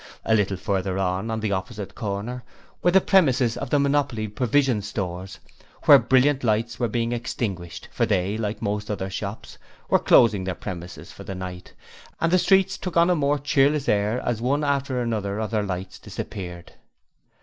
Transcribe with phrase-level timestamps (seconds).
[0.25, 2.43] A little further on, at the opposite corner,
[2.81, 5.37] were the premises of the Monopole Provision Stores,
[5.83, 9.59] where brilliant lights were just being extinguished, for they, like most of the other shops,
[9.89, 11.73] were closing their premises for the night,
[12.19, 15.99] and the streets took on a more cheerless air as one after another their lights
[15.99, 16.73] disappeared.